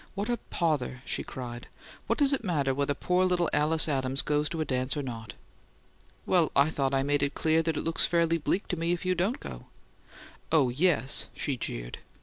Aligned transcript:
"What 0.15 0.29
a 0.29 0.37
pother!" 0.49 1.03
she 1.05 1.21
cried. 1.21 1.67
"What 2.07 2.17
does 2.17 2.33
it 2.33 2.43
matter 2.43 2.73
whether 2.73 2.95
poor 2.95 3.23
little 3.23 3.51
Alice 3.53 3.87
Adams 3.87 4.23
goes 4.23 4.49
to 4.49 4.59
a 4.59 4.65
dance 4.65 4.97
or 4.97 5.03
not?" 5.03 5.35
"Well, 6.25 6.51
I 6.55 6.71
thought 6.71 6.91
I'd 6.91 7.03
made 7.05 7.21
it 7.21 7.35
clear 7.35 7.61
that 7.61 7.77
it 7.77 7.81
looks 7.83 8.07
fairly 8.07 8.39
bleak 8.39 8.67
to 8.69 8.79
me 8.79 8.93
if 8.93 9.05
you 9.05 9.13
don't 9.13 9.39
go." 9.39 9.67
"Oh, 10.51 10.69
yes!" 10.69 11.27
she 11.35 11.55
jeered. 11.55 11.99